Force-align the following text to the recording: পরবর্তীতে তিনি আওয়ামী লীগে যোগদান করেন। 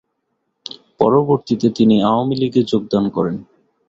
পরবর্তীতে 0.99 1.67
তিনি 1.69 1.95
আওয়ামী 2.03 2.35
লীগে 2.35 2.61
যোগদান 2.63 3.05
করেন। 3.09 3.35